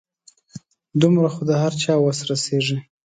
دومره 1.01 1.29
خو 1.33 1.41
د 1.49 1.51
هر 1.61 1.73
چا 1.83 1.93
وس 1.99 2.19
رسيږي. 2.29 2.77